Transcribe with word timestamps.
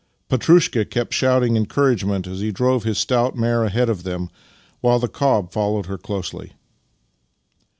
Petrushka 0.29 0.83
kept 0.83 1.13
shouting 1.13 1.55
en 1.55 1.67
couragement 1.67 2.25
as 2.25 2.39
he 2.39 2.51
drove 2.51 2.83
his 2.83 2.97
stout 2.97 3.37
mare 3.37 3.63
ahead 3.63 3.87
of 3.87 4.01
them, 4.01 4.31
while 4.79 4.97
the 4.97 5.07
cob 5.07 5.51
followed 5.51 5.85
her 5.85 5.99
closely. 5.99 6.53